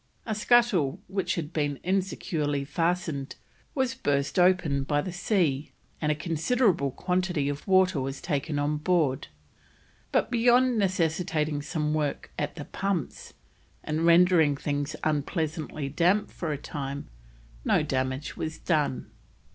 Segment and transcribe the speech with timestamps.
[0.25, 3.35] A scuttle which had been insecurely fastened
[3.75, 8.77] was burst open by the sea, and a considerable quantity of water was taken on
[8.77, 9.27] board,
[10.11, 13.33] but beyond necessitating some work at the pumps
[13.83, 17.07] and rendering things unpleasantly damp for a time,
[17.63, 19.11] no damage was done.